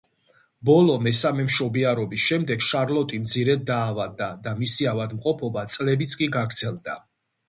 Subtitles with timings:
[0.67, 6.97] ბოლო, მესამე მშობიარობის შემდეგ შარლოტი მძიმედ დაავადდა და მისი ავადმყოფობა წლებიც კი გაგრძელდა.